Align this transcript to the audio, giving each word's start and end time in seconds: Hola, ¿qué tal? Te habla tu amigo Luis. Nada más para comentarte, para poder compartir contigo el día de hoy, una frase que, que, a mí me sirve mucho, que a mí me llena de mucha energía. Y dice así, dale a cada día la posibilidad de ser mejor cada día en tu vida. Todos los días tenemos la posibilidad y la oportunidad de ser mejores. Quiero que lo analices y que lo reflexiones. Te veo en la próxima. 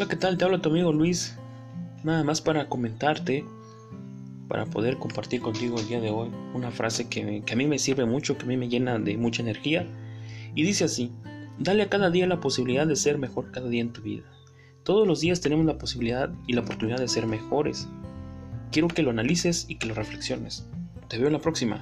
Hola, 0.00 0.08
¿qué 0.08 0.16
tal? 0.16 0.38
Te 0.38 0.46
habla 0.46 0.62
tu 0.62 0.70
amigo 0.70 0.94
Luis. 0.94 1.36
Nada 2.04 2.24
más 2.24 2.40
para 2.40 2.70
comentarte, 2.70 3.44
para 4.48 4.64
poder 4.64 4.96
compartir 4.96 5.42
contigo 5.42 5.78
el 5.78 5.88
día 5.88 6.00
de 6.00 6.08
hoy, 6.08 6.30
una 6.54 6.70
frase 6.70 7.10
que, 7.10 7.42
que, 7.44 7.52
a 7.52 7.56
mí 7.56 7.66
me 7.66 7.78
sirve 7.78 8.06
mucho, 8.06 8.38
que 8.38 8.44
a 8.44 8.46
mí 8.46 8.56
me 8.56 8.70
llena 8.70 8.98
de 8.98 9.18
mucha 9.18 9.42
energía. 9.42 9.86
Y 10.54 10.62
dice 10.62 10.84
así, 10.84 11.12
dale 11.58 11.82
a 11.82 11.90
cada 11.90 12.08
día 12.08 12.26
la 12.26 12.40
posibilidad 12.40 12.86
de 12.86 12.96
ser 12.96 13.18
mejor 13.18 13.50
cada 13.50 13.68
día 13.68 13.82
en 13.82 13.92
tu 13.92 14.00
vida. 14.00 14.24
Todos 14.84 15.06
los 15.06 15.20
días 15.20 15.42
tenemos 15.42 15.66
la 15.66 15.76
posibilidad 15.76 16.32
y 16.46 16.54
la 16.54 16.62
oportunidad 16.62 16.98
de 16.98 17.06
ser 17.06 17.26
mejores. 17.26 17.86
Quiero 18.72 18.88
que 18.88 19.02
lo 19.02 19.10
analices 19.10 19.66
y 19.68 19.74
que 19.74 19.86
lo 19.86 19.92
reflexiones. 19.92 20.66
Te 21.08 21.18
veo 21.18 21.26
en 21.26 21.34
la 21.34 21.40
próxima. 21.40 21.78